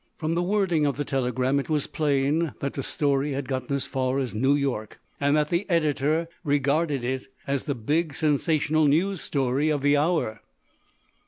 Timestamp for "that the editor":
5.37-6.27